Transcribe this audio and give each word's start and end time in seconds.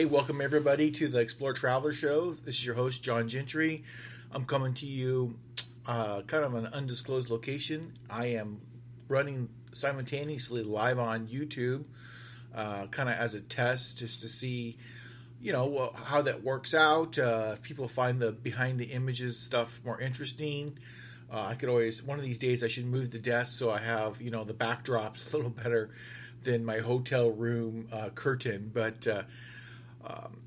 Hey, 0.00 0.06
welcome 0.06 0.40
everybody 0.40 0.90
to 0.92 1.08
the 1.08 1.18
Explore 1.18 1.52
Traveler 1.52 1.92
Show. 1.92 2.30
This 2.30 2.54
is 2.54 2.64
your 2.64 2.74
host, 2.74 3.02
John 3.02 3.28
Gentry. 3.28 3.84
I'm 4.32 4.46
coming 4.46 4.72
to 4.72 4.86
you 4.86 5.34
uh, 5.84 6.22
kind 6.22 6.42
of 6.42 6.54
an 6.54 6.68
undisclosed 6.68 7.28
location. 7.28 7.92
I 8.08 8.28
am 8.28 8.62
running 9.08 9.50
simultaneously 9.74 10.62
live 10.62 10.98
on 10.98 11.28
YouTube, 11.28 11.84
uh, 12.54 12.86
kind 12.86 13.10
of 13.10 13.16
as 13.16 13.34
a 13.34 13.42
test 13.42 13.98
just 13.98 14.22
to 14.22 14.28
see, 14.28 14.78
you 15.38 15.52
know, 15.52 15.92
how 15.94 16.22
that 16.22 16.42
works 16.42 16.72
out. 16.72 17.18
Uh, 17.18 17.50
if 17.52 17.60
people 17.60 17.86
find 17.86 18.18
the 18.18 18.32
behind 18.32 18.80
the 18.80 18.86
images 18.86 19.38
stuff 19.38 19.82
more 19.84 20.00
interesting. 20.00 20.78
Uh, 21.30 21.42
I 21.42 21.56
could 21.56 21.68
always 21.68 22.02
one 22.02 22.18
of 22.18 22.24
these 22.24 22.38
days 22.38 22.64
I 22.64 22.68
should 22.68 22.86
move 22.86 23.10
the 23.10 23.18
desk 23.18 23.58
so 23.58 23.70
I 23.70 23.80
have 23.80 24.22
you 24.22 24.30
know 24.30 24.44
the 24.44 24.54
backdrops 24.54 25.30
a 25.34 25.36
little 25.36 25.50
better 25.50 25.90
than 26.42 26.64
my 26.64 26.78
hotel 26.78 27.30
room 27.30 27.86
uh, 27.92 28.08
curtain. 28.14 28.70
But 28.72 29.06
uh, 29.06 29.24
um, 30.04 30.40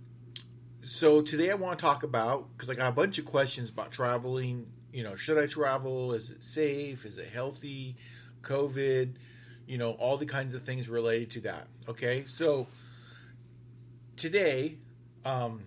so 0.82 1.22
today 1.22 1.50
I 1.50 1.56
want 1.56 1.80
to 1.80 1.84
talk 1.84 2.04
about 2.04 2.50
because 2.52 2.70
I 2.70 2.76
got 2.76 2.90
a 2.90 2.96
bunch 2.96 3.18
of 3.18 3.26
questions 3.26 3.70
about 3.70 3.92
traveling. 3.92 4.68
You 4.92 5.04
know, 5.04 5.16
should 5.16 5.38
I 5.38 5.48
travel? 5.48 6.14
Is 6.14 6.30
it 6.30 6.44
safe? 6.44 7.06
Is 7.06 7.18
it 7.18 7.30
healthy? 7.30 7.96
COVID, 8.42 9.16
you 9.66 9.78
know, 9.78 9.92
all 9.94 10.18
the 10.18 10.26
kinds 10.26 10.54
of 10.54 10.64
things 10.64 10.90
related 10.90 11.32
to 11.32 11.42
that. 11.42 11.68
Okay, 11.88 12.26
so 12.26 12.68
today, 14.18 14.76
um, 15.26 15.62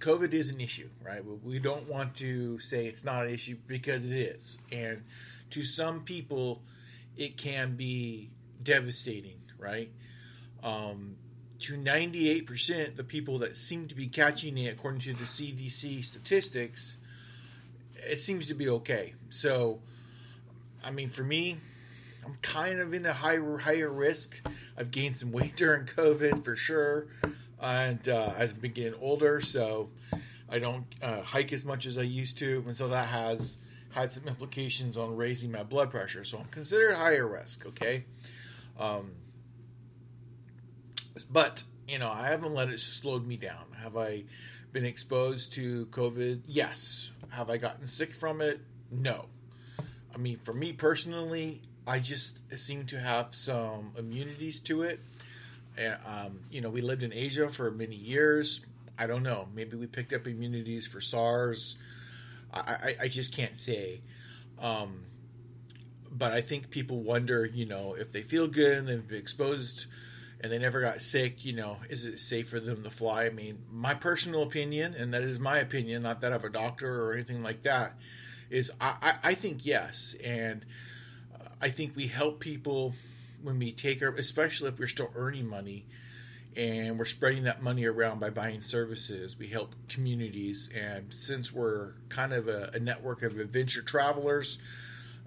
COVID 0.00 0.34
is 0.34 0.50
an 0.50 0.60
issue, 0.60 0.88
right? 1.04 1.22
We 1.44 1.58
don't 1.58 1.88
want 1.88 2.16
to 2.16 2.58
say 2.58 2.86
it's 2.86 3.04
not 3.04 3.26
an 3.26 3.32
issue 3.32 3.56
because 3.66 4.04
it 4.04 4.12
is, 4.12 4.58
and 4.72 5.02
to 5.50 5.62
some 5.62 6.02
people, 6.02 6.62
it 7.16 7.36
can 7.36 7.76
be 7.76 8.30
devastating, 8.62 9.38
right? 9.58 9.90
Um, 10.62 11.16
to 11.60 11.74
98%, 11.74 12.96
the 12.96 13.04
people 13.04 13.38
that 13.38 13.56
seem 13.56 13.88
to 13.88 13.94
be 13.94 14.06
catching 14.06 14.56
it, 14.58 14.72
according 14.72 15.00
to 15.00 15.12
the 15.12 15.24
CDC 15.24 16.04
statistics, 16.04 16.98
it 17.96 18.18
seems 18.18 18.46
to 18.46 18.54
be 18.54 18.68
okay. 18.68 19.14
So, 19.30 19.80
I 20.84 20.90
mean, 20.90 21.08
for 21.08 21.24
me, 21.24 21.56
I'm 22.24 22.36
kind 22.42 22.80
of 22.80 22.94
in 22.94 23.06
a 23.06 23.12
higher 23.12 23.58
higher 23.58 23.90
risk. 23.90 24.46
I've 24.76 24.90
gained 24.90 25.16
some 25.16 25.32
weight 25.32 25.56
during 25.56 25.86
COVID 25.86 26.44
for 26.44 26.56
sure, 26.56 27.08
and 27.60 28.08
uh, 28.08 28.34
as 28.36 28.52
I've 28.52 28.60
been 28.60 28.72
getting 28.72 28.98
older, 29.00 29.40
so 29.40 29.88
I 30.48 30.58
don't 30.58 30.84
uh, 31.02 31.22
hike 31.22 31.52
as 31.52 31.64
much 31.64 31.86
as 31.86 31.98
I 31.98 32.02
used 32.02 32.38
to, 32.38 32.62
and 32.66 32.76
so 32.76 32.88
that 32.88 33.08
has 33.08 33.58
had 33.90 34.12
some 34.12 34.28
implications 34.28 34.96
on 34.96 35.16
raising 35.16 35.50
my 35.50 35.62
blood 35.62 35.90
pressure. 35.90 36.22
So 36.22 36.38
I'm 36.38 36.44
considered 36.46 36.94
higher 36.94 37.26
risk. 37.26 37.66
Okay. 37.66 38.04
Um, 38.78 39.10
but 41.24 41.62
you 41.88 41.98
know, 41.98 42.10
I 42.10 42.28
haven't 42.28 42.54
let 42.54 42.68
it 42.68 42.78
slowed 42.80 43.26
me 43.26 43.36
down. 43.36 43.64
Have 43.82 43.96
I 43.96 44.24
been 44.72 44.84
exposed 44.84 45.54
to 45.54 45.86
COVID? 45.86 46.42
Yes. 46.46 47.12
Have 47.30 47.50
I 47.50 47.56
gotten 47.56 47.86
sick 47.86 48.12
from 48.12 48.40
it? 48.40 48.60
No. 48.90 49.26
I 50.14 50.18
mean, 50.18 50.36
for 50.36 50.52
me 50.52 50.72
personally, 50.72 51.62
I 51.86 52.00
just 52.00 52.38
seem 52.58 52.84
to 52.86 53.00
have 53.00 53.34
some 53.34 53.92
immunities 53.96 54.60
to 54.60 54.82
it. 54.82 55.00
Um, 56.04 56.40
you 56.50 56.60
know, 56.60 56.70
we 56.70 56.82
lived 56.82 57.02
in 57.02 57.12
Asia 57.12 57.48
for 57.48 57.70
many 57.70 57.96
years. 57.96 58.60
I 58.98 59.06
don't 59.06 59.22
know. 59.22 59.48
Maybe 59.54 59.76
we 59.76 59.86
picked 59.86 60.12
up 60.12 60.26
immunities 60.26 60.86
for 60.86 61.00
SARS. 61.00 61.76
I, 62.52 62.60
I, 62.60 62.96
I 63.02 63.08
just 63.08 63.34
can't 63.34 63.54
say. 63.54 64.00
Um, 64.60 65.04
but 66.10 66.32
I 66.32 66.40
think 66.40 66.70
people 66.70 67.00
wonder, 67.00 67.46
you 67.46 67.64
know, 67.66 67.94
if 67.94 68.12
they 68.12 68.22
feel 68.22 68.48
good 68.48 68.78
and 68.78 68.88
they've 68.88 69.06
been 69.06 69.18
exposed 69.18 69.86
and 70.40 70.52
they 70.52 70.58
never 70.58 70.80
got 70.80 71.02
sick, 71.02 71.44
you 71.44 71.52
know, 71.52 71.78
is 71.90 72.04
it 72.04 72.20
safe 72.20 72.48
for 72.48 72.60
them 72.60 72.84
to 72.84 72.90
fly? 72.90 73.24
I 73.24 73.30
mean, 73.30 73.58
my 73.70 73.94
personal 73.94 74.42
opinion, 74.42 74.94
and 74.94 75.12
that 75.12 75.22
is 75.22 75.38
my 75.38 75.58
opinion, 75.58 76.02
not 76.02 76.20
that 76.20 76.32
of 76.32 76.44
a 76.44 76.48
doctor 76.48 77.04
or 77.04 77.12
anything 77.12 77.42
like 77.42 77.62
that, 77.62 77.94
is 78.50 78.70
I, 78.80 78.94
I, 79.02 79.14
I 79.30 79.34
think 79.34 79.66
yes. 79.66 80.14
And 80.24 80.64
uh, 81.34 81.48
I 81.60 81.70
think 81.70 81.96
we 81.96 82.06
help 82.06 82.38
people 82.38 82.94
when 83.42 83.58
we 83.58 83.72
take 83.72 84.02
our, 84.02 84.10
especially 84.10 84.68
if 84.68 84.78
we're 84.78 84.86
still 84.86 85.10
earning 85.14 85.46
money 85.46 85.86
and 86.56 86.98
we're 86.98 87.04
spreading 87.04 87.44
that 87.44 87.62
money 87.62 87.84
around 87.84 88.20
by 88.20 88.30
buying 88.30 88.60
services. 88.60 89.38
We 89.38 89.48
help 89.48 89.74
communities. 89.88 90.70
And 90.74 91.12
since 91.12 91.52
we're 91.52 91.94
kind 92.08 92.32
of 92.32 92.48
a, 92.48 92.70
a 92.74 92.78
network 92.78 93.22
of 93.22 93.38
adventure 93.38 93.82
travelers, 93.82 94.58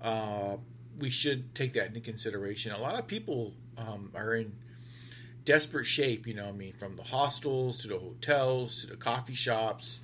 uh, 0.01 0.57
we 0.99 1.09
should 1.09 1.53
take 1.53 1.73
that 1.73 1.87
into 1.87 1.99
consideration. 1.99 2.71
A 2.71 2.77
lot 2.77 2.97
of 2.97 3.07
people 3.07 3.53
um, 3.77 4.11
are 4.15 4.35
in 4.35 4.53
desperate 5.45 5.85
shape, 5.85 6.27
you 6.27 6.33
know, 6.33 6.47
I 6.47 6.51
mean, 6.51 6.73
from 6.73 6.95
the 6.95 7.03
hostels 7.03 7.81
to 7.81 7.87
the 7.87 7.99
hotels 7.99 8.81
to 8.81 8.87
the 8.87 8.97
coffee 8.97 9.33
shops. 9.33 10.01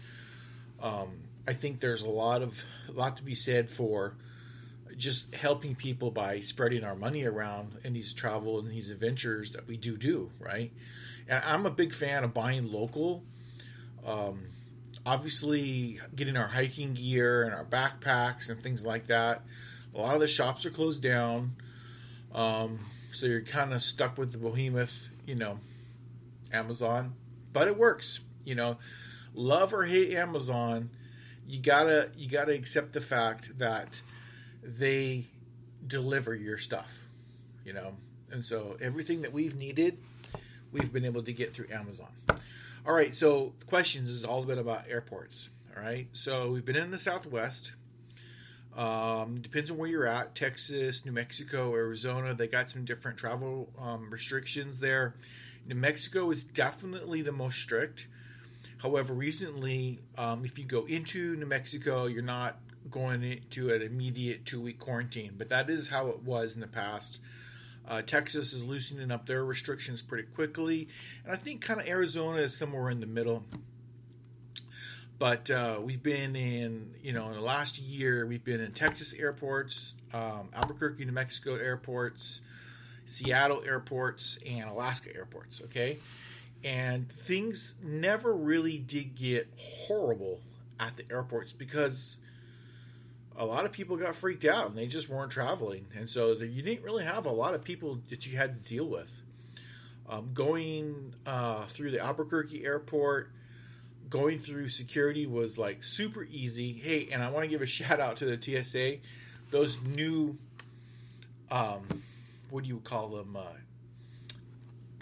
Um, 0.82 1.10
I 1.48 1.54
think 1.54 1.80
there's 1.80 2.02
a 2.02 2.10
lot 2.10 2.42
of 2.42 2.64
a 2.90 2.92
lot 2.92 3.18
to 3.18 3.24
be 3.24 3.36
said 3.36 3.70
for 3.70 4.16
just 4.98 5.34
helping 5.36 5.76
people 5.76 6.12
by 6.12 6.40
spreading 6.40 6.84
our 6.84 6.96
money 6.96 7.24
around 7.24 7.72
in 7.84 7.94
these 7.94 8.14
travel 8.14 8.60
and 8.60 8.70
these 8.70 8.90
adventures 8.90 9.52
that 9.52 9.68
we 9.68 9.78
do 9.78 9.96
do, 9.96 10.30
right? 10.40 10.72
And 11.28 11.44
I'm 11.44 11.66
a 11.66 11.72
big 11.72 11.94
fan 11.94 12.24
of 12.24 12.34
buying 12.34 12.72
local. 12.72 13.24
Um, 14.06 14.46
obviously, 15.06 16.00
getting 16.16 16.36
our 16.36 16.48
hiking 16.48 16.94
gear 16.94 17.44
and 17.44 17.54
our 17.54 17.66
backpacks 17.66 18.50
and 18.50 18.62
things 18.62 18.86
like 18.86 19.08
that. 19.08 19.44
A 19.94 20.02
lot 20.02 20.16
of 20.16 20.22
the 20.22 20.28
shops 20.28 20.66
are 20.66 20.72
closed 20.72 21.04
down. 21.04 21.56
Um, 22.34 22.80
so 23.12 23.26
you're 23.26 23.42
kind 23.42 23.74
of 23.74 23.82
stuck 23.82 24.18
with 24.18 24.32
the 24.32 24.38
behemoth, 24.38 25.10
you 25.28 25.36
know, 25.36 25.60
Amazon. 26.52 27.14
But 27.54 27.68
it 27.68 27.78
works, 27.78 28.22
you 28.44 28.56
know. 28.56 28.78
Love 29.36 29.72
or 29.74 29.86
hate 29.86 30.16
Amazon, 30.16 30.90
you 31.46 31.60
gotta 31.60 32.10
you 32.18 32.28
gotta 32.28 32.54
accept 32.54 32.94
the 32.94 33.02
fact 33.02 33.56
that 33.60 34.02
they 34.64 35.26
deliver 35.86 36.34
your 36.34 36.58
stuff, 36.58 37.06
you 37.64 37.74
know. 37.74 37.94
And 38.32 38.44
so 38.44 38.76
everything 38.82 39.22
that 39.22 39.32
we've 39.32 39.56
needed, 39.56 40.00
we've 40.72 40.92
been 40.92 41.06
able 41.06 41.22
to 41.24 41.34
get 41.34 41.54
through 41.54 41.68
Amazon. 41.72 42.10
All 42.86 42.96
right, 42.96 43.14
so 43.14 43.54
questions 43.68 44.10
is 44.10 44.26
all 44.26 44.44
bit 44.44 44.58
about 44.58 44.86
airports. 44.90 45.50
All 45.76 45.84
right, 45.84 46.08
so 46.14 46.52
we've 46.52 46.66
been 46.66 46.78
in 46.78 46.90
the 46.90 46.98
Southwest. 46.98 47.74
Um, 48.78 49.42
depends 49.42 49.72
on 49.72 49.78
where 49.78 49.90
you're 49.90 50.08
at. 50.08 50.36
Texas, 50.36 51.04
New 51.04 51.12
Mexico, 51.12 51.74
Arizona, 51.74 52.36
they 52.36 52.48
got 52.48 52.70
some 52.70 52.86
different 52.86 53.18
travel 53.18 53.70
um, 53.80 54.08
restrictions 54.12 54.78
there. 54.78 55.16
New 55.66 55.76
Mexico 55.76 56.30
is 56.30 56.44
definitely 56.44 57.24
the 57.24 57.32
most 57.32 57.60
strict. 57.60 58.08
However, 58.78 59.16
recently, 59.16 60.00
um, 60.16 60.46
if 60.46 60.60
you 60.60 60.66
go 60.66 60.86
into 60.86 61.36
New 61.36 61.48
Mexico, 61.48 62.06
you're 62.06 62.22
not 62.22 62.60
going 62.92 63.24
into 63.24 63.74
an 63.74 63.82
immediate 63.82 64.46
two 64.46 64.62
week 64.62 64.80
quarantine, 64.80 65.34
but 65.36 65.50
that 65.50 65.70
is 65.72 65.88
how 65.88 66.10
it 66.10 66.22
was 66.22 66.54
in 66.54 66.62
the 66.62 66.68
past. 66.68 67.20
Uh, 67.88 68.04
Texas 68.04 68.54
is 68.54 68.64
loosening 68.64 69.12
up 69.12 69.26
their 69.26 69.44
restrictions 69.44 70.02
pretty 70.04 70.28
quickly, 70.36 70.88
and 71.24 71.34
I 71.34 71.38
think 71.38 71.62
kind 71.62 71.82
of 71.82 71.88
Arizona 71.88 72.42
is 72.42 72.56
somewhere 72.56 72.92
in 72.92 73.00
the 73.00 73.08
middle. 73.08 73.44
But 75.20 75.50
uh, 75.50 75.80
we've 75.82 76.04
been 76.04 76.36
in, 76.36 76.94
you 77.02 77.12
know, 77.12 77.28
in 77.28 77.34
the 77.34 77.42
last 77.42 77.80
year, 77.80 78.26
we've 78.28 78.44
been 78.44 78.62
in 78.62 78.72
Texas 78.72 79.14
airports, 79.14 79.96
um, 80.14 80.50
Albuquerque, 80.54 81.06
New 81.06 81.12
Mexico 81.12 81.56
airports, 81.56 82.42
Seattle 83.06 83.64
airports, 83.66 84.38
and 84.48 84.70
Alaska 84.70 85.10
airports. 85.16 85.62
Okay, 85.66 85.98
and 86.64 87.12
things 87.12 87.76
never 87.84 88.36
really 88.36 88.78
did 88.78 89.16
get 89.16 89.48
horrible 89.58 90.40
at 90.80 90.96
the 90.98 91.04
airports 91.12 91.52
because 91.52 92.18
a 93.38 93.46
lot 93.46 93.66
of 93.66 93.72
people 93.72 93.98
got 93.98 94.16
freaked 94.16 94.46
out 94.46 94.68
and 94.68 94.78
they 94.78 94.86
just 94.86 95.10
weren't 95.10 95.32
traveling, 95.32 95.86
and 95.98 96.08
so 96.08 96.34
you 96.34 96.62
didn't 96.62 96.84
really 96.84 97.04
have 97.04 97.26
a 97.26 97.32
lot 97.32 97.56
of 97.56 97.64
people 97.64 98.00
that 98.10 98.28
you 98.28 98.38
had 98.38 98.64
to 98.64 98.70
deal 98.70 98.86
with. 98.86 99.22
Um, 100.10 100.30
going 100.34 101.14
uh, 101.26 101.66
through 101.66 101.92
the 101.92 102.00
Albuquerque 102.00 102.64
airport 102.66 103.32
going 104.10 104.40
through 104.40 104.70
security 104.70 105.26
was 105.26 105.58
like 105.58 105.84
super 105.84 106.26
easy. 106.30 106.74
Hey, 106.74 107.10
and 107.12 107.24
I 107.24 107.30
want 107.32 107.44
to 107.44 107.50
give 107.50 107.62
a 107.62 107.66
shout 107.68 108.00
out 108.00 108.18
to 108.18 108.26
the 108.26 108.42
TSA. 108.42 108.98
Those 109.50 109.82
new, 109.84 110.36
um, 111.50 111.82
what 112.50 112.64
do 112.64 112.70
you 112.70 112.80
call 112.80 113.10
them? 113.10 113.36
Uh, 113.36 113.44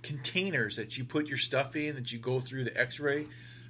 containers 0.05 0.75
that 0.75 0.97
you 0.97 1.03
put 1.03 1.27
your 1.27 1.37
stuff 1.37 1.75
in 1.75 1.95
that 1.95 2.11
you 2.11 2.19
go 2.19 2.39
through 2.39 2.63
the 2.63 2.79
X-ray. 2.79 3.25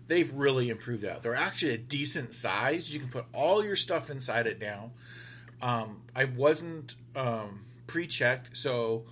They've 0.08 0.32
really 0.34 0.70
improved 0.70 1.04
that. 1.04 1.24
They're 1.24 1.34
actually 1.34 1.74
a 1.74 1.78
decent 1.78 2.36
size. 2.36 2.94
You 2.94 3.00
can 3.00 3.10
put 3.10 3.26
all 3.34 3.64
your 3.64 3.78
stuff 3.78 4.10
inside 4.10 4.46
it 4.46 4.60
now. 4.60 4.92
Um, 5.62 6.02
I 6.14 6.26
wasn't 6.26 6.96
um, 7.16 7.62
pre-checked, 7.88 8.58
so 8.58 9.06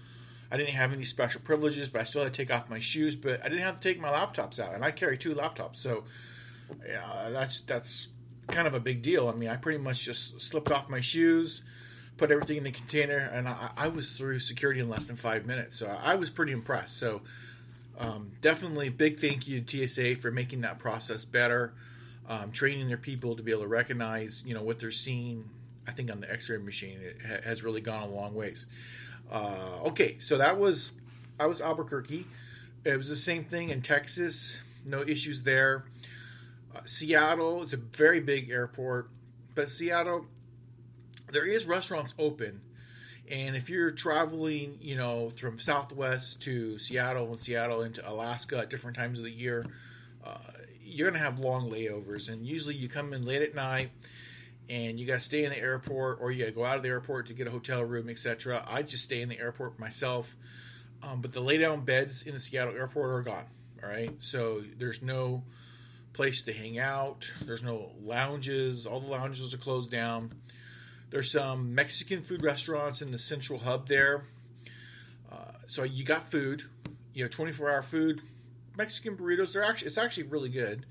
I 0.53 0.57
didn't 0.57 0.75
have 0.75 0.94
any 0.94 1.03
special 1.03 1.41
privileges, 1.41 1.89
but 1.89 2.01
I 2.01 2.03
still 2.03 2.23
had 2.23 2.31
to 2.33 2.38
take 2.45 2.53
off 2.53 2.69
my 2.69 2.79
shoes. 2.79 3.15
But 3.15 3.41
I 3.44 3.50
didn't 3.50 3.63
have 3.63 3.79
to 3.79 3.89
take 3.89 4.00
my 4.00 4.09
laptops 4.09 4.59
out, 4.59 4.75
and 4.75 4.85
I 4.85 4.91
carry 4.91 5.17
two 5.17 5.33
laptops, 5.33 5.77
so 5.77 6.03
yeah, 6.88 7.29
that's 7.31 7.61
that's 7.61 8.09
kind 8.47 8.67
of 8.67 8.75
a 8.75 8.79
big 8.79 9.01
deal. 9.01 9.27
I 9.29 9.33
mean, 9.33 9.50
I 9.50 9.55
pretty 9.55 9.79
much 9.79 10.03
just 10.03 10.39
slipped 10.39 10.71
off 10.71 10.89
my 10.89 11.00
shoes, 11.01 11.63
put 12.17 12.29
everything 12.29 12.57
in 12.57 12.63
the 12.63 12.71
container, 12.71 13.17
and 13.33 13.47
I, 13.47 13.71
I 13.75 13.88
was 13.88 14.11
through 14.11 14.39
security 14.39 14.79
in 14.79 14.89
less 14.89 15.05
than 15.05 15.15
five 15.15 15.45
minutes. 15.45 15.77
So 15.79 15.88
I 15.88 16.15
was 16.15 16.29
pretty 16.29 16.51
impressed. 16.51 16.97
So 16.99 17.21
Um, 17.97 18.31
definitely, 18.41 18.89
big 18.89 19.19
thank 19.19 19.47
you 19.47 19.61
to 19.61 19.88
TSA 19.88 20.15
for 20.15 20.31
making 20.31 20.61
that 20.61 20.79
process 20.79 21.25
better, 21.25 21.73
um, 22.27 22.51
training 22.51 22.88
their 22.88 22.97
people 22.97 23.35
to 23.35 23.44
be 23.44 23.51
able 23.51 23.61
to 23.61 23.67
recognize, 23.67 24.41
you 24.45 24.53
know, 24.56 24.63
what 24.63 24.79
they're 24.79 24.89
seeing. 24.91 25.47
I 25.88 25.91
think 25.91 26.09
on 26.11 26.19
the 26.19 26.31
X-ray 26.31 26.57
machine, 26.57 26.97
it 27.01 27.17
ha- 27.21 27.41
has 27.44 27.61
really 27.61 27.81
gone 27.81 28.03
a 28.09 28.11
long 28.11 28.33
ways. 28.33 28.65
Uh, 29.33 29.80
okay, 29.85 30.19
so 30.19 30.38
that 30.38 30.59
was 30.59 30.94
I 31.39 31.47
was 31.47 31.59
Albuquerque. 31.59 32.25
It 32.85 32.95
was 32.95 33.09
the 33.09 33.15
same 33.15 33.44
thing 33.44 33.69
in 33.69 33.81
Texas. 33.81 34.62
No 34.85 35.01
issues 35.01 35.41
there. 35.41 35.85
Uh, 36.75 36.81
Seattle 36.85 37.63
is 37.63 37.74
a 37.74 37.77
very 37.77 38.19
big 38.19 38.51
airport, 38.51 39.09
but 39.56 39.71
Seattle, 39.71 40.27
there 41.31 41.45
is 41.45 41.65
restaurants 41.65 42.13
open. 42.19 42.62
And 43.31 43.56
if 43.56 43.69
you're 43.69 43.91
traveling, 43.91 44.77
you 44.81 44.97
know, 44.97 45.31
from 45.31 45.57
Southwest 45.57 46.41
to 46.44 46.77
Seattle 46.77 47.30
and 47.30 47.39
Seattle 47.39 47.81
into 47.81 48.07
Alaska 48.07 48.59
at 48.59 48.69
different 48.69 48.97
times 48.97 49.18
of 49.18 49.24
the 49.24 49.31
year, 49.31 49.65
uh, 50.24 50.38
you're 50.83 51.09
going 51.09 51.19
to 51.19 51.25
have 51.25 51.39
long 51.39 51.71
layovers. 51.71 52.30
And 52.30 52.45
usually 52.45 52.75
you 52.75 52.89
come 52.89 53.13
in 53.13 53.25
late 53.25 53.41
at 53.41 53.56
night 53.56 53.89
and 54.69 55.00
you 55.00 55.06
got 55.06 55.15
to 55.15 55.19
stay 55.19 55.44
in 55.44 55.50
the 55.50 55.60
airport 55.60 56.19
or 56.21 56.31
you 56.31 56.39
got 56.39 56.45
to 56.45 56.51
go 56.51 56.65
out 56.65 56.77
of 56.77 56.83
the 56.83 56.89
airport 56.89 57.27
to 57.27 57.33
get 57.33 57.48
a 57.48 57.51
hotel 57.51 57.83
room, 57.83 58.10
etc. 58.10 58.65
I 58.68 58.81
just 58.83 59.04
stay 59.04 59.21
in 59.21 59.30
the 59.30 59.39
airport 59.39 59.80
myself. 59.80 60.36
Um, 61.01 61.21
but 61.21 61.33
the 61.33 61.42
lay 61.42 61.57
down 61.57 61.83
beds 61.83 62.24
in 62.24 62.33
the 62.33 62.39
Seattle 62.39 62.74
airport 62.75 63.10
are 63.12 63.21
gone. 63.21 63.45
All 63.83 63.89
right. 63.89 64.12
So 64.19 64.63
there's 64.77 65.01
no 65.01 65.44
place 66.13 66.44
to 66.44 66.54
hang 66.54 66.80
out. 66.80 67.31
There's 67.42 67.63
no 67.63 67.92
lounges. 68.01 68.86
All 68.86 69.01
the 69.01 69.07
lounges 69.07 69.54
are 69.54 69.57
closed 69.57 69.92
down. 69.92 70.31
There's 71.09 71.31
some 71.31 71.75
Mexican 71.75 72.21
food 72.21 72.42
restaurants 72.42 73.01
in 73.01 73.12
the 73.12 73.18
central 73.18 73.59
hub 73.59 73.88
there. 73.88 74.24
Uh, 75.31 75.51
so 75.68 75.83
you 75.83 76.06
got 76.06 76.30
food, 76.30 76.63
you 77.13 77.24
know, 77.24 77.30
24 77.30 77.69
hour 77.69 77.81
food. 77.81 78.21
Mexican 78.77 79.18
burritos. 79.18 79.54
They're 79.54 79.63
actually 79.63 79.88
it's 79.88 79.98
actually 79.98 80.24
really 80.24 80.50
good. 80.50 80.86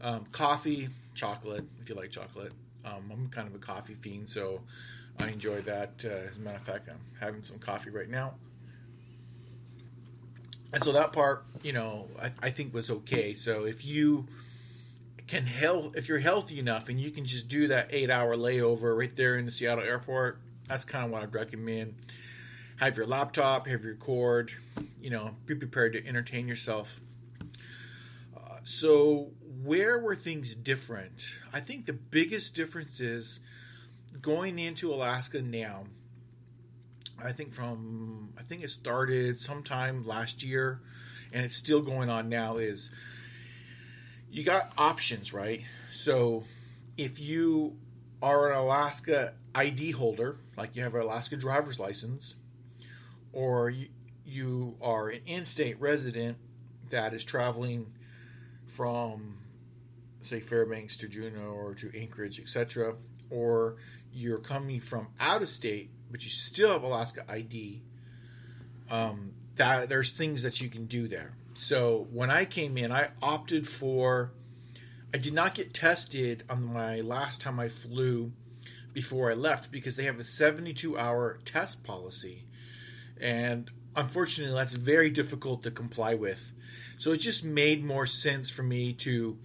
Um, 0.00 0.26
coffee, 0.30 0.88
chocolate, 1.14 1.64
if 1.80 1.88
you 1.88 1.94
like 1.94 2.10
chocolate. 2.10 2.52
Um, 2.86 3.10
I'm 3.12 3.28
kind 3.28 3.48
of 3.48 3.54
a 3.54 3.58
coffee 3.58 3.94
fiend, 3.94 4.28
so 4.28 4.60
I 5.18 5.28
enjoy 5.28 5.60
that. 5.62 6.04
Uh, 6.04 6.30
as 6.30 6.36
a 6.36 6.40
matter 6.40 6.56
of 6.56 6.62
fact, 6.62 6.88
I'm 6.88 7.00
having 7.20 7.42
some 7.42 7.58
coffee 7.58 7.90
right 7.90 8.08
now. 8.08 8.34
And 10.72 10.82
so 10.82 10.92
that 10.92 11.12
part, 11.12 11.44
you 11.62 11.72
know, 11.72 12.08
I, 12.20 12.30
I 12.42 12.50
think 12.50 12.72
was 12.72 12.90
okay. 12.90 13.34
So 13.34 13.64
if 13.64 13.84
you 13.84 14.26
can 15.26 15.44
help, 15.44 15.96
if 15.96 16.08
you're 16.08 16.18
healthy 16.18 16.58
enough 16.58 16.88
and 16.88 17.00
you 17.00 17.10
can 17.10 17.24
just 17.24 17.48
do 17.48 17.68
that 17.68 17.88
eight 17.90 18.10
hour 18.10 18.36
layover 18.36 18.96
right 18.96 19.14
there 19.16 19.38
in 19.38 19.44
the 19.44 19.50
Seattle 19.50 19.84
airport, 19.84 20.38
that's 20.68 20.84
kind 20.84 21.04
of 21.04 21.10
what 21.10 21.22
I'd 21.22 21.34
recommend. 21.34 21.94
Have 22.78 22.96
your 22.96 23.06
laptop, 23.06 23.66
have 23.66 23.82
your 23.82 23.94
cord, 23.94 24.52
you 25.00 25.10
know, 25.10 25.30
be 25.46 25.54
prepared 25.54 25.94
to 25.94 26.06
entertain 26.06 26.46
yourself. 26.46 27.00
So 28.66 29.30
where 29.62 30.00
were 30.00 30.16
things 30.16 30.56
different? 30.56 31.24
I 31.52 31.60
think 31.60 31.86
the 31.86 31.92
biggest 31.92 32.56
difference 32.56 32.98
is 32.98 33.38
going 34.20 34.58
into 34.58 34.92
Alaska 34.92 35.40
now. 35.40 35.84
I 37.24 37.30
think 37.30 37.54
from 37.54 38.32
I 38.36 38.42
think 38.42 38.64
it 38.64 38.70
started 38.70 39.38
sometime 39.38 40.04
last 40.04 40.42
year 40.42 40.80
and 41.32 41.44
it's 41.44 41.54
still 41.54 41.80
going 41.80 42.10
on 42.10 42.28
now 42.28 42.56
is 42.56 42.90
you 44.32 44.42
got 44.42 44.72
options, 44.76 45.32
right? 45.32 45.62
So 45.92 46.42
if 46.96 47.20
you 47.20 47.76
are 48.20 48.50
an 48.50 48.58
Alaska 48.58 49.34
ID 49.54 49.92
holder, 49.92 50.38
like 50.56 50.74
you 50.74 50.82
have 50.82 50.96
an 50.96 51.02
Alaska 51.02 51.36
driver's 51.36 51.78
license, 51.78 52.34
or 53.32 53.70
you, 53.70 53.86
you 54.24 54.76
are 54.82 55.08
an 55.08 55.20
in-state 55.24 55.80
resident 55.80 56.36
that 56.90 57.14
is 57.14 57.24
traveling 57.24 57.92
from 58.76 59.34
say 60.20 60.40
Fairbanks 60.40 60.96
to 60.98 61.08
Juneau 61.08 61.52
or 61.52 61.74
to 61.74 61.90
Anchorage, 61.98 62.40
etc., 62.40 62.94
or 63.30 63.76
you're 64.12 64.38
coming 64.38 64.80
from 64.80 65.08
out 65.20 65.42
of 65.42 65.48
state 65.48 65.90
but 66.10 66.24
you 66.24 66.30
still 66.30 66.72
have 66.72 66.82
Alaska 66.82 67.24
ID. 67.28 67.82
Um, 68.90 69.32
that 69.56 69.88
there's 69.88 70.12
things 70.12 70.42
that 70.42 70.60
you 70.60 70.68
can 70.68 70.86
do 70.86 71.08
there. 71.08 71.32
So 71.54 72.06
when 72.12 72.30
I 72.30 72.44
came 72.44 72.76
in, 72.76 72.92
I 72.92 73.08
opted 73.22 73.66
for. 73.66 74.32
I 75.14 75.18
did 75.18 75.32
not 75.32 75.54
get 75.54 75.72
tested 75.72 76.42
on 76.50 76.64
my 76.64 77.00
last 77.00 77.40
time 77.40 77.58
I 77.58 77.68
flew 77.68 78.32
before 78.92 79.30
I 79.30 79.34
left 79.34 79.72
because 79.72 79.96
they 79.96 80.02
have 80.02 80.18
a 80.18 80.24
72 80.24 80.98
hour 80.98 81.38
test 81.44 81.84
policy. 81.84 82.44
And 83.18 83.70
unfortunately, 83.94 84.54
that's 84.54 84.74
very 84.74 85.10
difficult 85.10 85.62
to 85.62 85.70
comply 85.70 86.14
with. 86.14 86.52
So 86.98 87.12
it 87.12 87.18
just 87.18 87.44
made 87.44 87.84
more 87.84 88.06
sense 88.06 88.50
for 88.50 88.62
me 88.62 88.92
to 88.94 89.38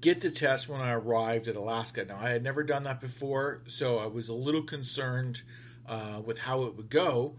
get 0.00 0.20
the 0.20 0.30
test 0.30 0.68
when 0.68 0.80
I 0.80 0.92
arrived 0.92 1.48
at 1.48 1.56
Alaska. 1.56 2.04
Now, 2.04 2.18
I 2.20 2.28
had 2.30 2.42
never 2.42 2.62
done 2.62 2.84
that 2.84 3.00
before, 3.00 3.62
so 3.66 3.98
I 3.98 4.06
was 4.06 4.28
a 4.28 4.34
little 4.34 4.62
concerned 4.62 5.42
uh, 5.88 6.20
with 6.24 6.38
how 6.38 6.64
it 6.64 6.76
would 6.76 6.90
go. 6.90 7.36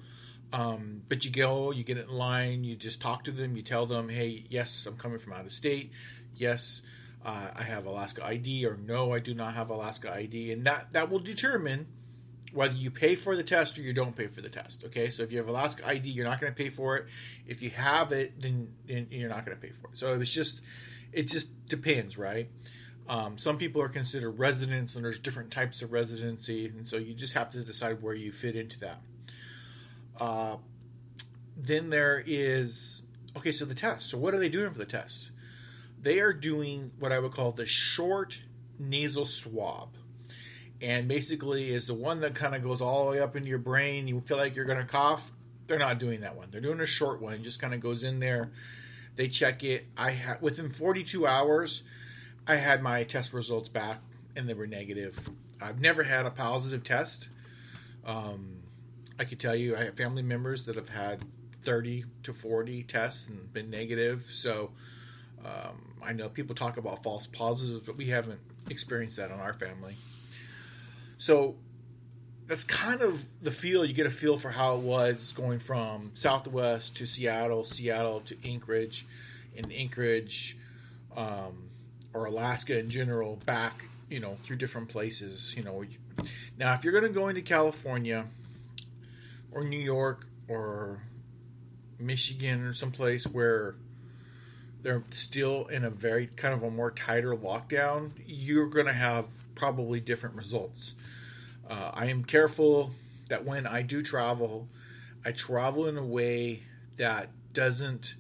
Um, 0.51 1.01
but 1.09 1.25
you 1.25 1.31
go, 1.31 1.71
you 1.71 1.83
get 1.83 1.97
in 1.97 2.09
line, 2.09 2.63
you 2.63 2.75
just 2.75 3.01
talk 3.01 3.23
to 3.25 3.31
them, 3.31 3.55
you 3.55 3.61
tell 3.61 3.85
them, 3.85 4.09
hey, 4.09 4.45
yes, 4.49 4.85
I'm 4.85 4.97
coming 4.97 5.19
from 5.19 5.33
out 5.33 5.45
of 5.45 5.51
state. 5.51 5.91
Yes, 6.35 6.81
uh, 7.25 7.49
I 7.55 7.63
have 7.63 7.85
Alaska 7.85 8.25
ID, 8.25 8.65
or 8.65 8.77
no, 8.77 9.13
I 9.13 9.19
do 9.19 9.33
not 9.33 9.53
have 9.55 9.69
Alaska 9.69 10.13
ID. 10.13 10.51
And 10.51 10.63
that, 10.65 10.93
that 10.93 11.09
will 11.09 11.19
determine 11.19 11.87
whether 12.55 12.75
you 12.75 12.89
pay 12.89 13.15
for 13.15 13.35
the 13.35 13.43
test 13.43 13.77
or 13.77 13.81
you 13.81 13.93
don't 13.93 14.15
pay 14.15 14.27
for 14.27 14.41
the 14.41 14.49
test. 14.49 14.85
Okay, 14.85 15.09
so 15.09 15.23
if 15.23 15.31
you 15.31 15.37
have 15.37 15.49
Alaska 15.49 15.85
ID, 15.87 16.09
you're 16.09 16.25
not 16.25 16.39
going 16.39 16.51
to 16.51 16.57
pay 16.57 16.69
for 16.69 16.95
it. 16.95 17.05
If 17.45 17.61
you 17.61 17.69
have 17.71 18.13
it, 18.13 18.39
then, 18.39 18.69
you're 18.87 19.29
not 19.29 19.45
going 19.45 19.57
to 19.57 19.61
pay 19.61 19.73
for 19.73 19.89
it. 19.89 19.97
So 19.97 20.13
it 20.13 20.17
was 20.17 20.31
just, 20.31 20.61
it 21.11 21.23
just 21.23 21.67
depends, 21.67 22.17
right? 22.17 22.49
Um, 23.09 23.37
some 23.37 23.57
people 23.57 23.81
are 23.81 23.89
considered 23.89 24.39
residents, 24.39 24.95
and 24.95 25.03
there's 25.03 25.19
different 25.19 25.51
types 25.51 25.81
of 25.81 25.91
residency, 25.91 26.67
and 26.67 26.87
so 26.87 26.95
you 26.95 27.13
just 27.13 27.33
have 27.33 27.49
to 27.51 27.63
decide 27.63 28.01
where 28.01 28.15
you 28.15 28.31
fit 28.31 28.55
into 28.55 28.79
that. 28.79 29.01
Uh, 30.19 30.55
then 31.57 31.89
there 31.89 32.23
is 32.25 33.03
okay, 33.37 33.51
so 33.51 33.65
the 33.65 33.75
test. 33.75 34.09
So 34.09 34.17
what 34.17 34.33
are 34.33 34.39
they 34.39 34.49
doing 34.49 34.71
for 34.71 34.77
the 34.77 34.85
test? 34.85 35.31
They 36.01 36.19
are 36.19 36.33
doing 36.33 36.91
what 36.99 37.11
I 37.11 37.19
would 37.19 37.31
call 37.31 37.51
the 37.51 37.65
short 37.65 38.39
nasal 38.79 39.25
swab, 39.25 39.89
and 40.81 41.07
basically 41.07 41.69
is 41.69 41.85
the 41.85 41.93
one 41.93 42.21
that 42.21 42.35
kind 42.35 42.55
of 42.55 42.63
goes 42.63 42.81
all 42.81 43.05
the 43.05 43.11
way 43.11 43.19
up 43.19 43.35
into 43.35 43.49
your 43.49 43.59
brain. 43.59 44.07
You 44.07 44.21
feel 44.21 44.37
like 44.37 44.55
you're 44.55 44.65
going 44.65 44.79
to 44.79 44.85
cough. 44.85 45.31
They're 45.67 45.79
not 45.79 45.99
doing 45.99 46.21
that 46.21 46.35
one. 46.35 46.49
They're 46.51 46.61
doing 46.61 46.79
a 46.79 46.85
short 46.85 47.21
one. 47.21 47.41
Just 47.43 47.59
kind 47.61 47.73
of 47.73 47.79
goes 47.79 48.03
in 48.03 48.19
there. 48.19 48.51
They 49.15 49.27
check 49.27 49.63
it. 49.63 49.85
I 49.97 50.11
ha- 50.11 50.37
within 50.41 50.69
42 50.69 51.25
hours 51.25 51.83
I 52.47 52.55
had 52.55 52.83
my 52.83 53.03
test 53.03 53.33
results 53.33 53.69
back 53.69 54.01
and 54.35 54.47
they 54.47 54.53
were 54.53 54.67
negative. 54.67 55.29
I've 55.61 55.79
never 55.79 56.03
had 56.03 56.25
a 56.25 56.31
positive 56.31 56.83
test. 56.83 57.29
Um, 58.05 58.59
I 59.17 59.23
could 59.23 59.39
tell 59.39 59.55
you, 59.55 59.75
I 59.75 59.85
have 59.85 59.95
family 59.95 60.21
members 60.21 60.65
that 60.65 60.75
have 60.75 60.89
had 60.89 61.23
30 61.63 62.05
to 62.23 62.33
40 62.33 62.83
tests 62.83 63.29
and 63.29 63.51
been 63.51 63.71
negative. 63.71 64.27
So 64.29 64.71
um, 65.43 65.95
I 66.03 66.13
know 66.13 66.29
people 66.29 66.53
talk 66.53 66.77
about 66.77 67.01
false 67.01 67.25
positives, 67.25 67.79
but 67.85 67.97
we 67.97 68.05
haven't 68.05 68.39
experienced 68.69 69.17
that 69.17 69.31
in 69.31 69.39
our 69.39 69.53
family. 69.53 69.95
So 71.17 71.55
that's 72.47 72.63
kind 72.63 73.01
of 73.01 73.23
the 73.41 73.51
feel 73.51 73.85
you 73.85 73.93
get 73.93 74.05
a 74.05 74.11
feel 74.11 74.37
for 74.37 74.49
how 74.49 74.75
it 74.75 74.81
was 74.81 75.31
going 75.31 75.59
from 75.59 76.11
Southwest 76.13 76.95
to 76.97 77.05
Seattle, 77.05 77.63
Seattle 77.63 78.21
to 78.21 78.37
Anchorage, 78.47 79.05
and 79.55 79.71
Anchorage. 79.71 80.57
Um, 81.15 81.69
or 82.15 82.25
Alaska 82.25 82.79
in 82.79 82.89
general 82.89 83.35
back, 83.45 83.83
you 84.09 84.21
know, 84.21 84.33
through 84.33 84.55
different 84.55 84.89
places. 84.89 85.53
You 85.55 85.63
know, 85.63 85.83
now 86.57 86.73
if 86.73 86.83
you're 86.83 86.93
going 86.93 87.03
to 87.03 87.19
go 87.19 87.27
into 87.27 87.41
California 87.41 88.25
or 89.51 89.65
New 89.65 89.79
York 89.79 90.25
or 90.47 91.01
Michigan 91.99 92.63
or 92.63 92.73
someplace 92.73 93.27
where 93.27 93.75
they're 94.81 95.03
still 95.11 95.67
in 95.67 95.83
a 95.83 95.89
very 95.89 96.27
kind 96.27 96.53
of 96.53 96.63
a 96.63 96.71
more 96.71 96.91
tighter 96.91 97.33
lockdown, 97.33 98.11
you're 98.25 98.69
going 98.69 98.85
to 98.85 98.93
have 98.93 99.27
probably 99.53 99.99
different 99.99 100.35
results. 100.35 100.95
Uh, 101.69 101.91
I 101.93 102.07
am 102.07 102.23
careful 102.23 102.91
that 103.29 103.43
when 103.43 103.65
I 103.65 103.81
do 103.81 104.01
travel, 104.01 104.67
I 105.23 105.31
travel 105.31 105.87
in 105.87 105.97
a 105.97 106.05
way 106.05 106.61
that 106.97 107.29
doesn't 107.53 108.15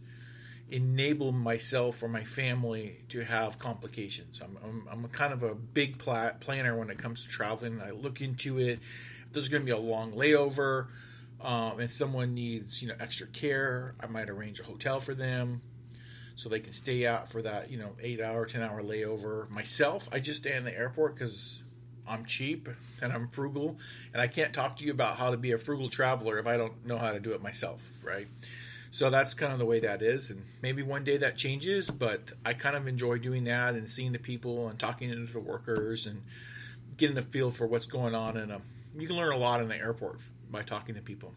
enable 0.71 1.31
myself 1.31 2.01
or 2.01 2.07
my 2.07 2.23
family 2.23 2.97
to 3.09 3.23
have 3.23 3.59
complications. 3.59 4.41
I'm, 4.41 4.57
I'm, 4.63 4.87
I'm 4.91 5.09
kind 5.09 5.31
of 5.31 5.43
a 5.43 5.53
big 5.53 5.99
pla- 5.99 6.31
planner 6.39 6.77
when 6.77 6.89
it 6.89 6.97
comes 6.97 7.23
to 7.23 7.29
traveling. 7.29 7.81
I 7.81 7.91
look 7.91 8.21
into 8.21 8.59
it. 8.59 8.79
If 9.27 9.33
there's 9.33 9.49
going 9.49 9.61
to 9.61 9.65
be 9.65 9.71
a 9.71 9.77
long 9.77 10.13
layover, 10.13 10.87
um, 11.41 11.79
and 11.79 11.91
someone 11.91 12.33
needs 12.33 12.81
you 12.81 12.87
know 12.87 12.95
extra 12.99 13.27
care, 13.27 13.93
I 13.99 14.07
might 14.07 14.29
arrange 14.29 14.59
a 14.59 14.63
hotel 14.63 14.99
for 14.99 15.13
them 15.13 15.61
so 16.35 16.49
they 16.49 16.59
can 16.59 16.73
stay 16.73 17.05
out 17.05 17.29
for 17.29 17.41
that 17.43 17.69
you 17.69 17.77
know 17.77 17.91
eight 18.01 18.21
hour, 18.21 18.45
ten 18.45 18.61
hour 18.61 18.81
layover. 18.81 19.49
Myself, 19.49 20.09
I 20.11 20.19
just 20.19 20.41
stay 20.41 20.55
in 20.55 20.63
the 20.63 20.75
airport 20.75 21.15
because 21.15 21.59
I'm 22.07 22.25
cheap 22.25 22.69
and 23.01 23.11
I'm 23.11 23.27
frugal, 23.29 23.77
and 24.13 24.21
I 24.21 24.27
can't 24.27 24.53
talk 24.53 24.77
to 24.77 24.85
you 24.85 24.91
about 24.91 25.17
how 25.17 25.31
to 25.31 25.37
be 25.37 25.51
a 25.51 25.57
frugal 25.57 25.89
traveler 25.89 26.39
if 26.39 26.47
I 26.47 26.57
don't 26.57 26.85
know 26.85 26.97
how 26.97 27.11
to 27.11 27.19
do 27.19 27.33
it 27.33 27.41
myself, 27.41 27.89
right? 28.03 28.27
So 28.91 29.09
that's 29.09 29.33
kind 29.33 29.51
of 29.51 29.59
the 29.59 29.65
way 29.65 29.81
that 29.81 30.01
is, 30.01 30.29
and 30.29 30.41
maybe 30.61 30.81
one 30.81 31.03
day 31.03 31.17
that 31.17 31.35
changes. 31.35 31.89
But 31.89 32.31
I 32.45 32.53
kind 32.53 32.77
of 32.77 32.87
enjoy 32.87 33.17
doing 33.17 33.43
that 33.43 33.73
and 33.73 33.89
seeing 33.89 34.13
the 34.13 34.19
people 34.19 34.69
and 34.69 34.79
talking 34.79 35.09
to 35.09 35.25
the 35.25 35.39
workers 35.39 36.05
and 36.05 36.21
getting 36.95 37.17
a 37.17 37.21
feel 37.21 37.51
for 37.51 37.67
what's 37.67 37.87
going 37.87 38.15
on. 38.15 38.37
And 38.37 38.53
um, 38.53 38.61
you 38.97 39.05
can 39.05 39.17
learn 39.17 39.33
a 39.33 39.37
lot 39.37 39.59
in 39.61 39.67
the 39.67 39.75
airport 39.75 40.21
by 40.49 40.61
talking 40.61 40.95
to 40.95 41.01
people. 41.01 41.33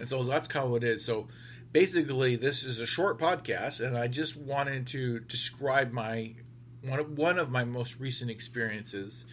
And 0.00 0.08
so 0.08 0.24
that's 0.24 0.48
kind 0.48 0.64
of 0.64 0.72
what 0.72 0.82
it 0.82 0.90
is. 0.90 1.04
So 1.04 1.28
basically, 1.70 2.34
this 2.34 2.64
is 2.64 2.80
a 2.80 2.86
short 2.86 3.18
podcast, 3.18 3.86
and 3.86 3.96
I 3.96 4.08
just 4.08 4.36
wanted 4.36 4.88
to 4.88 5.20
describe 5.20 5.92
my 5.92 6.34
one 6.82 6.98
of, 6.98 7.18
one 7.18 7.38
of 7.38 7.50
my 7.50 7.64
most 7.64 7.98
recent 8.00 8.30
experiences. 8.30 9.26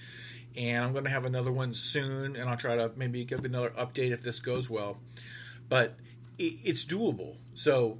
And 0.56 0.84
I'm 0.84 0.92
going 0.92 1.04
to 1.04 1.10
have 1.10 1.25
another 1.25 1.51
one 1.51 1.74
soon, 1.74 2.36
and 2.36 2.50
I'll 2.50 2.58
try 2.58 2.75
to 2.75 2.92
maybe 2.96 3.24
give 3.25 3.46
another 3.46 3.70
update 3.72 4.12
if 4.12 4.22
this 4.22 4.39
goes 4.39 4.70
well. 4.70 4.98
But 5.70 5.96
it's 6.39 6.86
doable. 6.86 7.36
So 7.54 8.00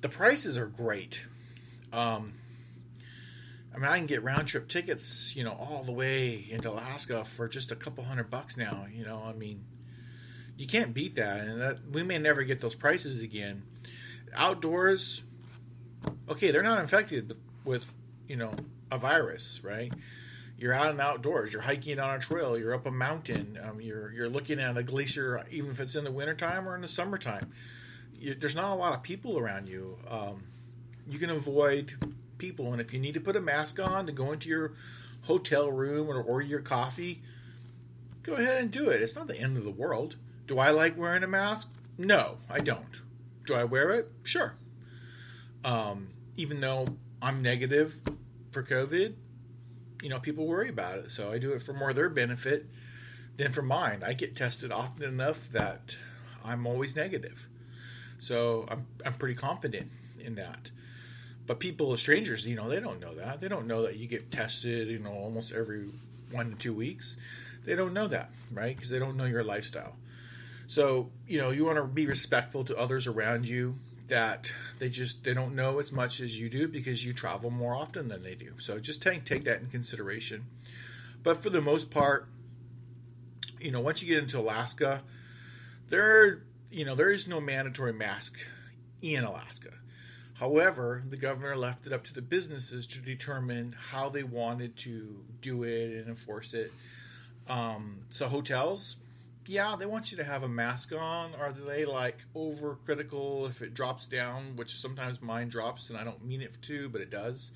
the 0.00 0.08
prices 0.08 0.58
are 0.58 0.66
great. 0.66 1.22
Um, 1.92 2.32
I 3.74 3.78
mean, 3.78 3.88
I 3.88 3.98
can 3.98 4.06
get 4.06 4.22
round 4.22 4.48
trip 4.48 4.68
tickets, 4.68 5.36
you 5.36 5.44
know, 5.44 5.52
all 5.52 5.84
the 5.84 5.92
way 5.92 6.46
into 6.50 6.70
Alaska 6.70 7.24
for 7.24 7.46
just 7.46 7.72
a 7.72 7.76
couple 7.76 8.04
hundred 8.04 8.30
bucks 8.30 8.56
now. 8.56 8.86
You 8.90 9.04
know, 9.04 9.22
I 9.24 9.32
mean, 9.32 9.64
you 10.56 10.66
can't 10.66 10.94
beat 10.94 11.16
that, 11.16 11.46
and 11.46 11.60
that 11.60 11.78
we 11.92 12.02
may 12.02 12.18
never 12.18 12.42
get 12.42 12.60
those 12.60 12.74
prices 12.74 13.20
again. 13.20 13.62
Outdoors, 14.34 15.22
okay, 16.28 16.50
they're 16.50 16.62
not 16.62 16.80
infected 16.80 17.36
with, 17.64 17.86
you 18.28 18.36
know, 18.36 18.52
a 18.90 18.98
virus, 18.98 19.60
right? 19.62 19.92
you're 20.58 20.72
out 20.72 20.90
and 20.90 21.00
outdoors. 21.00 21.52
You're 21.52 21.62
hiking 21.62 21.98
on 21.98 22.16
a 22.16 22.18
trail. 22.18 22.58
You're 22.58 22.74
up 22.74 22.86
a 22.86 22.90
mountain. 22.90 23.58
Um, 23.62 23.80
you're 23.80 24.12
you're 24.12 24.28
looking 24.28 24.58
at 24.58 24.76
a 24.76 24.82
glacier, 24.82 25.44
even 25.50 25.70
if 25.70 25.80
it's 25.80 25.96
in 25.96 26.04
the 26.04 26.12
wintertime 26.12 26.68
or 26.68 26.74
in 26.74 26.82
the 26.82 26.88
summertime. 26.88 27.52
You, 28.18 28.34
there's 28.34 28.56
not 28.56 28.72
a 28.72 28.74
lot 28.74 28.94
of 28.94 29.02
people 29.02 29.38
around 29.38 29.68
you. 29.68 29.98
Um, 30.08 30.44
you 31.06 31.18
can 31.18 31.30
avoid 31.30 31.92
people, 32.38 32.72
and 32.72 32.80
if 32.80 32.92
you 32.92 33.00
need 33.00 33.14
to 33.14 33.20
put 33.20 33.36
a 33.36 33.40
mask 33.40 33.78
on 33.78 34.06
to 34.06 34.12
go 34.12 34.32
into 34.32 34.48
your 34.48 34.72
hotel 35.22 35.70
room 35.70 36.08
or 36.08 36.22
order 36.22 36.46
your 36.46 36.60
coffee, 36.60 37.20
go 38.22 38.34
ahead 38.34 38.62
and 38.62 38.70
do 38.70 38.88
it. 38.88 39.02
It's 39.02 39.14
not 39.14 39.28
the 39.28 39.38
end 39.38 39.56
of 39.56 39.64
the 39.64 39.70
world. 39.70 40.16
Do 40.46 40.58
I 40.58 40.70
like 40.70 40.96
wearing 40.96 41.22
a 41.22 41.28
mask? 41.28 41.70
No, 41.98 42.38
I 42.48 42.58
don't. 42.58 43.02
Do 43.44 43.54
I 43.54 43.64
wear 43.64 43.90
it? 43.90 44.10
Sure. 44.22 44.54
Um, 45.64 46.08
even 46.36 46.60
though 46.60 46.86
I'm 47.20 47.42
negative 47.42 48.00
for 48.52 48.62
COVID, 48.62 49.14
you 50.02 50.08
know, 50.08 50.20
people 50.20 50.46
worry 50.46 50.68
about 50.68 50.98
it. 50.98 51.10
So 51.10 51.30
I 51.30 51.38
do 51.38 51.52
it 51.52 51.62
for 51.62 51.72
more 51.72 51.92
their 51.92 52.08
benefit 52.10 52.66
than 53.36 53.52
for 53.52 53.62
mine. 53.62 54.02
I 54.04 54.12
get 54.12 54.36
tested 54.36 54.72
often 54.72 55.04
enough 55.04 55.48
that 55.50 55.96
I'm 56.44 56.66
always 56.66 56.96
negative. 56.96 57.48
So 58.18 58.66
I'm, 58.68 58.86
I'm 59.04 59.14
pretty 59.14 59.34
confident 59.34 59.90
in 60.22 60.36
that. 60.36 60.70
But 61.46 61.60
people, 61.60 61.96
strangers, 61.96 62.46
you 62.46 62.56
know, 62.56 62.68
they 62.68 62.80
don't 62.80 63.00
know 63.00 63.14
that. 63.14 63.40
They 63.40 63.48
don't 63.48 63.66
know 63.66 63.82
that 63.82 63.96
you 63.96 64.06
get 64.06 64.30
tested, 64.30 64.88
you 64.88 64.98
know, 64.98 65.12
almost 65.12 65.52
every 65.52 65.86
one 66.30 66.50
to 66.50 66.56
two 66.56 66.72
weeks. 66.72 67.16
They 67.64 67.76
don't 67.76 67.94
know 67.94 68.08
that, 68.08 68.30
right? 68.52 68.74
Because 68.74 68.90
they 68.90 68.98
don't 68.98 69.16
know 69.16 69.24
your 69.24 69.44
lifestyle. 69.44 69.94
So, 70.66 71.10
you 71.28 71.38
know, 71.38 71.50
you 71.50 71.64
want 71.64 71.78
to 71.78 71.84
be 71.84 72.06
respectful 72.06 72.64
to 72.64 72.76
others 72.76 73.06
around 73.06 73.48
you 73.48 73.74
that 74.08 74.52
they 74.78 74.88
just 74.88 75.24
they 75.24 75.34
don't 75.34 75.54
know 75.54 75.78
as 75.78 75.92
much 75.92 76.20
as 76.20 76.38
you 76.38 76.48
do 76.48 76.68
because 76.68 77.04
you 77.04 77.12
travel 77.12 77.50
more 77.50 77.74
often 77.74 78.08
than 78.08 78.22
they 78.22 78.34
do. 78.34 78.52
So 78.58 78.78
just 78.78 79.02
take 79.02 79.24
take 79.24 79.44
that 79.44 79.60
in 79.60 79.68
consideration. 79.68 80.46
But 81.22 81.42
for 81.42 81.50
the 81.50 81.60
most 81.60 81.90
part, 81.90 82.28
you 83.60 83.72
know, 83.72 83.80
once 83.80 84.02
you 84.02 84.08
get 84.08 84.22
into 84.22 84.38
Alaska, 84.38 85.02
there 85.88 86.42
you 86.70 86.84
know 86.84 86.94
there 86.94 87.10
is 87.10 87.26
no 87.26 87.40
mandatory 87.40 87.92
mask 87.92 88.38
in 89.02 89.24
Alaska. 89.24 89.70
However, 90.34 91.02
the 91.08 91.16
governor 91.16 91.56
left 91.56 91.86
it 91.86 91.92
up 91.92 92.04
to 92.04 92.14
the 92.14 92.20
businesses 92.20 92.86
to 92.88 92.98
determine 92.98 93.74
how 93.90 94.10
they 94.10 94.22
wanted 94.22 94.76
to 94.78 95.24
do 95.40 95.62
it 95.62 95.96
and 95.96 96.08
enforce 96.08 96.52
it. 96.52 96.72
Um, 97.48 98.00
so 98.10 98.28
hotels, 98.28 98.98
yeah, 99.48 99.76
they 99.78 99.86
want 99.86 100.10
you 100.10 100.18
to 100.18 100.24
have 100.24 100.42
a 100.42 100.48
mask 100.48 100.92
on. 100.92 101.34
Are 101.34 101.52
they 101.52 101.84
like 101.84 102.18
overcritical 102.34 103.48
if 103.48 103.62
it 103.62 103.74
drops 103.74 104.06
down, 104.06 104.56
which 104.56 104.76
sometimes 104.76 105.20
mine 105.20 105.48
drops 105.48 105.90
and 105.90 105.98
I 105.98 106.04
don't 106.04 106.24
mean 106.24 106.40
it 106.42 106.56
to, 106.62 106.88
but 106.88 107.00
it 107.00 107.10
does? 107.10 107.52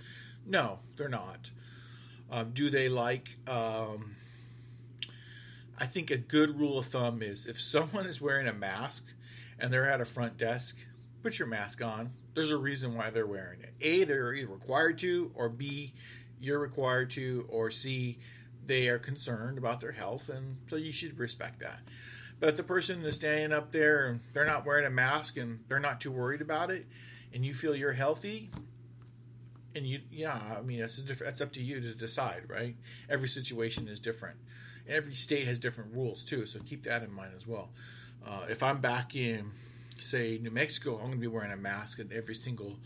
No, 0.46 0.78
they're 0.96 1.08
not. 1.08 1.50
Uh, 2.30 2.44
do 2.44 2.70
they 2.70 2.88
like? 2.88 3.28
Um, 3.48 4.14
I 5.78 5.86
think 5.86 6.10
a 6.10 6.18
good 6.18 6.58
rule 6.58 6.78
of 6.78 6.86
thumb 6.86 7.22
is 7.22 7.46
if 7.46 7.60
someone 7.60 8.06
is 8.06 8.20
wearing 8.20 8.48
a 8.48 8.52
mask 8.52 9.06
and 9.58 9.72
they're 9.72 9.90
at 9.90 10.00
a 10.00 10.04
front 10.04 10.36
desk, 10.36 10.76
put 11.22 11.38
your 11.38 11.48
mask 11.48 11.82
on. 11.82 12.10
There's 12.34 12.50
a 12.50 12.58
reason 12.58 12.94
why 12.94 13.10
they're 13.10 13.26
wearing 13.26 13.60
it. 13.62 13.74
A, 13.80 14.04
they're 14.04 14.34
either 14.34 14.52
required 14.52 14.98
to, 14.98 15.32
or 15.34 15.48
B, 15.48 15.92
you're 16.40 16.60
required 16.60 17.10
to, 17.12 17.46
or 17.48 17.70
C, 17.70 18.18
they 18.70 18.86
are 18.86 19.00
concerned 19.00 19.58
about 19.58 19.80
their 19.80 19.90
health, 19.90 20.28
and 20.28 20.56
so 20.68 20.76
you 20.76 20.92
should 20.92 21.18
respect 21.18 21.58
that. 21.58 21.80
But 22.38 22.56
the 22.56 22.62
person 22.62 23.02
that's 23.02 23.16
standing 23.16 23.52
up 23.52 23.72
there 23.72 24.06
and 24.06 24.20
they're 24.32 24.46
not 24.46 24.64
wearing 24.64 24.86
a 24.86 24.90
mask 24.90 25.36
and 25.38 25.58
they're 25.66 25.80
not 25.80 26.00
too 26.00 26.12
worried 26.12 26.40
about 26.40 26.70
it, 26.70 26.86
and 27.34 27.44
you 27.44 27.52
feel 27.52 27.74
you're 27.74 27.92
healthy, 27.92 28.48
and 29.74 29.84
you, 29.84 29.98
yeah, 30.12 30.40
I 30.56 30.62
mean, 30.62 30.78
that's 30.78 31.02
different. 31.02 31.32
That's 31.32 31.40
up 31.40 31.52
to 31.54 31.62
you 31.62 31.80
to 31.80 31.94
decide, 31.96 32.44
right? 32.46 32.76
Every 33.08 33.28
situation 33.28 33.88
is 33.88 33.98
different, 33.98 34.36
and 34.86 34.94
every 34.94 35.14
state 35.14 35.48
has 35.48 35.58
different 35.58 35.92
rules 35.92 36.24
too. 36.24 36.46
So 36.46 36.60
keep 36.60 36.84
that 36.84 37.02
in 37.02 37.12
mind 37.12 37.32
as 37.36 37.48
well. 37.48 37.70
Uh, 38.24 38.46
if 38.48 38.62
I'm 38.62 38.78
back 38.78 39.16
in, 39.16 39.50
say, 39.98 40.38
New 40.40 40.52
Mexico, 40.52 40.94
I'm 40.94 41.06
going 41.06 41.12
to 41.14 41.18
be 41.18 41.26
wearing 41.26 41.50
a 41.50 41.56
mask 41.56 41.98
in 41.98 42.12
every 42.12 42.36
single 42.36 42.78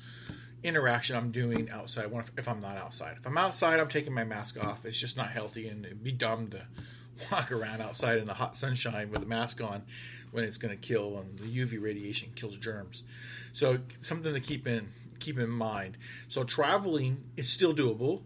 interaction 0.64 1.14
I'm 1.14 1.30
doing 1.30 1.70
outside 1.70 2.10
if 2.36 2.48
I'm 2.48 2.60
not 2.60 2.78
outside. 2.78 3.16
If 3.18 3.26
I'm 3.26 3.36
outside, 3.36 3.78
I'm 3.78 3.88
taking 3.88 4.14
my 4.14 4.24
mask 4.24 4.62
off. 4.64 4.84
It's 4.84 4.98
just 4.98 5.16
not 5.16 5.30
healthy 5.30 5.68
and 5.68 5.84
it'd 5.84 6.02
be 6.02 6.10
dumb 6.10 6.48
to 6.48 6.62
walk 7.30 7.52
around 7.52 7.82
outside 7.82 8.18
in 8.18 8.26
the 8.26 8.34
hot 8.34 8.56
sunshine 8.56 9.10
with 9.10 9.22
a 9.22 9.26
mask 9.26 9.60
on 9.60 9.84
when 10.32 10.42
it's 10.42 10.58
going 10.58 10.74
to 10.74 10.80
kill 10.80 11.18
and 11.18 11.38
the 11.38 11.44
UV 11.44 11.80
radiation 11.80 12.30
kills 12.34 12.56
germs. 12.56 13.04
So 13.52 13.78
something 14.00 14.32
to 14.32 14.40
keep 14.40 14.66
in 14.66 14.88
keep 15.20 15.38
in 15.38 15.48
mind. 15.48 15.96
So 16.28 16.42
traveling 16.42 17.22
is 17.36 17.50
still 17.50 17.74
doable. 17.74 18.22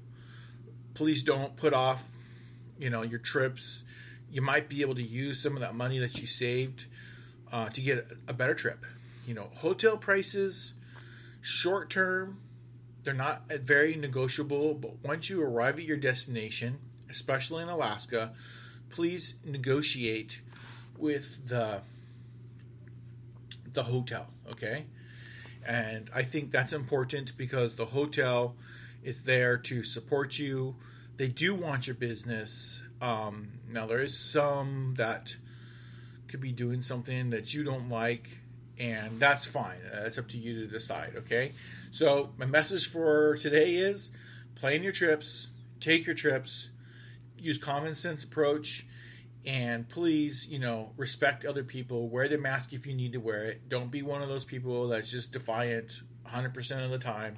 Please 0.95 1.23
don't 1.23 1.55
put 1.57 1.75
off, 1.75 2.09
you 2.79 2.91
know, 2.91 3.03
your 3.03 3.21
trips. 3.21 3.85
You 4.31 4.43
might 4.43 4.69
be 4.69 4.81
able 4.81 4.95
to 4.95 5.03
use 5.03 5.43
some 5.43 5.55
of 5.55 5.61
that 5.61 5.75
money 5.75 5.99
that 5.99 6.19
you 6.19 6.27
saved 6.27 6.87
uh, 7.53 7.69
to 7.71 7.81
get 7.81 8.11
a 8.27 8.33
better 8.33 8.55
trip. 8.55 8.85
You 9.27 9.35
know, 9.35 9.49
hotel 9.55 9.97
prices 9.97 10.73
Short 11.41 11.91
term, 11.91 12.41
they're 13.05 13.15
not 13.15 13.49
very 13.49 13.97
negotiable, 13.97 14.75
but 14.75 15.03
once 15.05 15.31
you 15.31 15.43
arrive 15.43 15.79
at 15.79 15.85
your 15.85 15.97
destination, 15.97 16.79
especially 17.09 17.63
in 17.63 17.69
Alaska, 17.69 18.33
please 18.91 19.35
negotiate 19.45 20.41
with 20.97 21.49
the 21.49 21.81
the 23.73 23.83
hotel, 23.85 24.27
okay? 24.51 24.87
And 25.67 26.11
I 26.15 26.23
think 26.23 26.51
that's 26.51 26.73
important 26.73 27.37
because 27.37 27.77
the 27.77 27.85
hotel 27.85 28.57
is 29.03 29.23
there 29.23 29.57
to 29.59 29.83
support 29.83 30.39
you. 30.39 30.77
They 31.17 31.29
do 31.29 31.55
want 31.55 31.87
your 31.87 31.97
business. 31.97 32.83
Um, 33.01 33.49
now 33.71 33.87
there 33.87 34.01
is 34.01 34.19
some 34.19 34.95
that 34.97 35.37
could 36.27 36.41
be 36.41 36.53
doing 36.53 36.83
something 36.83 37.31
that 37.31 37.55
you 37.55 37.65
don't 37.65 37.89
like 37.89 38.41
and 38.79 39.19
that's 39.19 39.45
fine. 39.45 39.79
Uh, 39.93 40.05
it's 40.05 40.19
up 40.19 40.29
to 40.29 40.39
you 40.39 40.65
to 40.65 40.67
decide. 40.67 41.15
Okay. 41.17 41.53
So 41.91 42.31
my 42.39 42.47
message 42.47 42.89
for 42.89 43.37
today 43.37 43.75
is: 43.75 44.11
plan 44.55 44.83
your 44.83 44.93
trips, 44.93 45.49
take 45.81 46.07
your 46.07 46.15
trips, 46.15 46.71
use 47.39 47.59
common 47.59 47.95
sense 47.95 48.25
approach, 48.25 48.87
and 49.47 49.89
please, 49.89 50.47
you 50.49 50.59
know, 50.59 50.93
respect 50.97 51.45
other 51.45 51.65
people. 51.65 52.09
Wear 52.09 52.29
the 52.29 52.39
mask 52.39 52.73
if 52.73 52.87
you 52.87 52.95
need 52.95 53.13
to 53.13 53.21
wear 53.21 53.45
it. 53.45 53.69
Don't 53.69 53.91
be 53.91 54.03
one 54.03 54.23
of 54.23 54.29
those 54.29 54.45
people 54.45 54.89
that's 54.89 55.11
just 55.11 55.33
defiant 55.33 56.03
100% 56.27 56.85
of 56.85 56.91
the 56.91 56.99
time. 56.99 57.37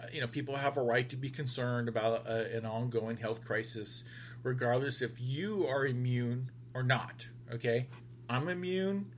Uh, 0.00 0.06
you 0.12 0.20
know, 0.20 0.26
people 0.26 0.56
have 0.56 0.76
a 0.76 0.82
right 0.82 1.08
to 1.08 1.16
be 1.16 1.30
concerned 1.30 1.88
about 1.88 2.26
uh, 2.26 2.44
an 2.52 2.66
ongoing 2.66 3.16
health 3.16 3.44
crisis, 3.44 4.04
regardless 4.42 5.02
if 5.02 5.20
you 5.20 5.66
are 5.68 5.86
immune 5.86 6.50
or 6.74 6.82
not. 6.82 7.28
Okay, 7.52 7.86
I'm 8.28 8.48
immune 8.48 9.12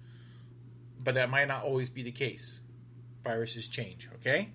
but 1.09 1.15
that 1.15 1.31
might 1.31 1.49
not 1.49 1.63
always 1.63 1.89
be 1.89 2.03
the 2.03 2.13
case. 2.13 2.61
Viruses 3.25 3.67
change, 3.67 4.11
okay? 4.17 4.51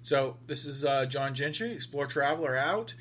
So 0.00 0.38
this 0.46 0.64
is 0.64 0.86
uh, 0.86 1.04
John 1.04 1.34
Gentry, 1.34 1.70
Explore 1.70 2.06
Traveler 2.06 2.56
out. 2.56 2.94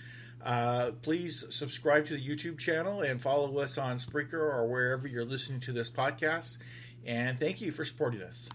Uh, 0.43 0.91
please 1.01 1.45
subscribe 1.55 2.05
to 2.07 2.15
the 2.15 2.21
YouTube 2.21 2.59
channel 2.59 3.01
and 3.01 3.21
follow 3.21 3.59
us 3.59 3.77
on 3.77 3.95
Spreaker 3.95 4.33
or 4.33 4.67
wherever 4.67 5.07
you're 5.07 5.23
listening 5.23 5.61
to 5.61 5.71
this 5.71 5.89
podcast. 5.89 6.57
And 7.05 7.39
thank 7.39 7.61
you 7.61 7.71
for 7.71 7.85
supporting 7.85 8.23
us. 8.23 8.49